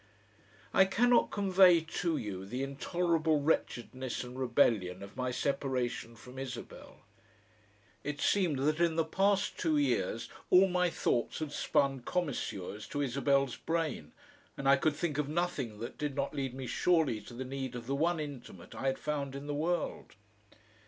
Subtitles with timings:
[0.73, 7.03] I cannot convey to you the intolerable wretchedness and rebellion of my separation from Isabel.
[8.03, 13.01] It seemed that in the past two years all my thoughts had spun commisures to
[13.03, 14.11] Isabel's brain
[14.57, 17.75] and I could think of nothing that did not lead me surely to the need
[17.75, 20.13] of the one intimate I had found in the world.